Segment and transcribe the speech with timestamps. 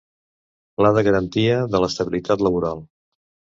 [0.81, 2.85] Pla de garantia de l'estabilitat laboral.